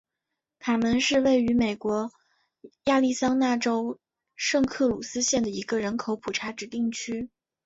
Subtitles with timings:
[0.57, 2.11] 卡门是位于美国
[2.85, 3.99] 亚利桑那州
[4.35, 7.29] 圣克鲁斯县的一个人口普查指定地区。